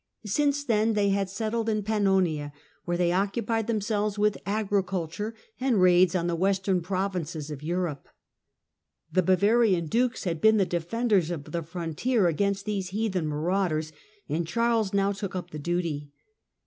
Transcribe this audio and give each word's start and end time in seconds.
Since 0.25 0.63
then 0.63 0.93
they 0.93 1.09
had 1.09 1.29
settled 1.29 1.69
in 1.69 1.83
Pannonia, 1.83 2.51
where 2.85 2.97
they 2.97 3.11
occupied 3.11 3.67
themselves 3.67 4.17
with 4.17 4.35
agri 4.47 4.81
culture 4.83 5.35
and 5.59 5.79
raids 5.79 6.15
on 6.15 6.25
the 6.25 6.35
western 6.35 6.81
provinces 6.81 7.51
of 7.51 7.61
Europe. 7.61 8.07
The 9.11 9.21
Bavarian 9.21 9.85
dukes 9.85 10.23
had 10.23 10.41
been 10.41 10.57
the 10.57 10.65
defenders 10.65 11.29
of 11.29 11.51
the 11.51 11.61
frontier 11.61 12.25
against 12.25 12.65
these 12.65 12.89
heathen 12.89 13.27
marauders 13.27 13.91
and 14.27 14.47
Charles 14.47 14.91
now 14.91 15.11
took 15.11 15.35
up 15.35 15.51
the 15.51 15.59
duty. 15.59 16.09